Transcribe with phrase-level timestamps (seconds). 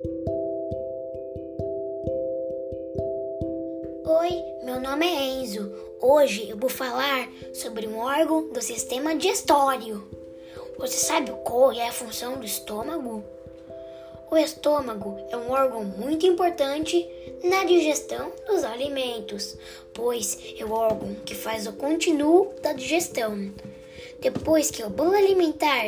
[0.00, 0.12] Oi,
[4.62, 5.72] meu nome é Enzo.
[6.00, 10.08] Hoje eu vou falar sobre um órgão do sistema digestório.
[10.78, 13.24] Você sabe qual é a função do estômago?
[14.30, 17.04] O estômago é um órgão muito importante
[17.42, 19.56] na digestão dos alimentos,
[19.92, 23.52] pois é o órgão que faz o continuo da digestão.
[24.20, 25.86] Depois que o bolo alimentar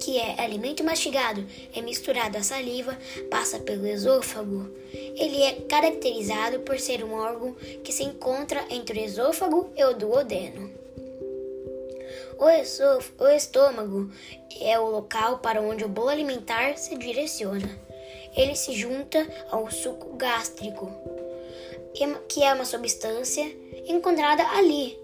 [0.00, 2.98] que é alimento mastigado, é misturado à saliva,
[3.30, 4.70] passa pelo esôfago.
[4.92, 9.94] Ele é caracterizado por ser um órgão que se encontra entre o esôfago e o
[9.94, 10.70] duodeno.
[12.38, 14.10] O, o estômago
[14.60, 17.78] é o local para onde o bolo alimentar se direciona.
[18.34, 20.90] Ele se junta ao suco gástrico,
[22.28, 23.44] que é uma substância
[23.86, 24.98] encontrada ali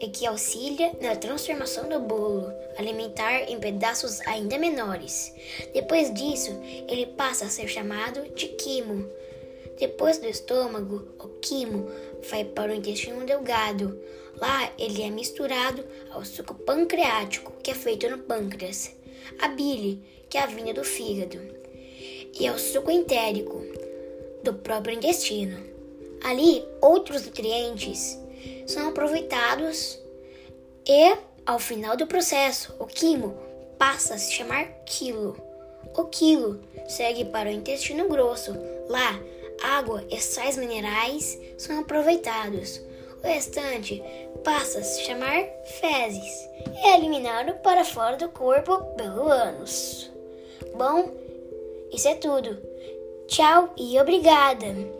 [0.00, 5.32] e que auxilia na transformação do bolo alimentar em pedaços ainda menores.
[5.74, 9.06] Depois disso, ele passa a ser chamado de quimo.
[9.78, 11.88] Depois do estômago, o quimo
[12.30, 14.00] vai para o intestino delgado.
[14.36, 18.90] Lá ele é misturado ao suco pancreático, que é feito no pâncreas,
[19.38, 21.38] a bile, que é a vinha do fígado,
[22.38, 23.62] e ao suco entérico
[24.42, 25.58] do próprio intestino.
[26.22, 28.18] Ali, outros nutrientes
[28.66, 29.98] são aproveitados
[30.86, 33.36] e, ao final do processo, o quimo
[33.78, 35.36] passa a se chamar quilo.
[35.96, 38.52] O quilo segue para o intestino grosso.
[38.88, 39.18] Lá,
[39.62, 42.80] água e sais minerais são aproveitados.
[43.22, 44.02] O restante
[44.42, 45.44] passa a se chamar
[45.80, 46.48] fezes
[46.82, 50.10] e é eliminado para fora do corpo pelo ânus.
[50.74, 51.10] Bom,
[51.92, 52.58] isso é tudo.
[53.26, 54.99] Tchau e obrigada!